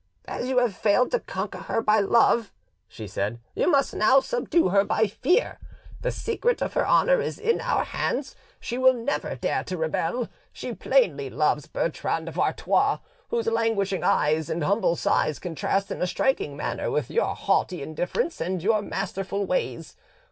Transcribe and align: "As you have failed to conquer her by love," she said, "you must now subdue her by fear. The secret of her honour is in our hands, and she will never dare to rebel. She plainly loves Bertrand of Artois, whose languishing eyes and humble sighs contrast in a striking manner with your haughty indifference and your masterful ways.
"As 0.25 0.47
you 0.47 0.57
have 0.57 0.75
failed 0.75 1.11
to 1.11 1.19
conquer 1.19 1.59
her 1.59 1.79
by 1.79 1.99
love," 1.99 2.51
she 2.87 3.05
said, 3.07 3.39
"you 3.53 3.69
must 3.69 3.93
now 3.93 4.19
subdue 4.19 4.69
her 4.69 4.83
by 4.83 5.05
fear. 5.05 5.59
The 6.01 6.09
secret 6.09 6.59
of 6.63 6.73
her 6.73 6.87
honour 6.87 7.21
is 7.21 7.37
in 7.37 7.61
our 7.61 7.83
hands, 7.83 8.31
and 8.31 8.39
she 8.59 8.79
will 8.79 8.95
never 8.95 9.35
dare 9.35 9.63
to 9.65 9.77
rebel. 9.77 10.27
She 10.51 10.73
plainly 10.73 11.29
loves 11.29 11.67
Bertrand 11.67 12.27
of 12.27 12.39
Artois, 12.39 12.97
whose 13.29 13.45
languishing 13.45 14.03
eyes 14.03 14.49
and 14.49 14.63
humble 14.63 14.95
sighs 14.95 15.37
contrast 15.37 15.91
in 15.91 16.01
a 16.01 16.07
striking 16.07 16.57
manner 16.57 16.89
with 16.89 17.11
your 17.11 17.35
haughty 17.35 17.83
indifference 17.83 18.41
and 18.41 18.63
your 18.63 18.81
masterful 18.81 19.45
ways. 19.45 19.95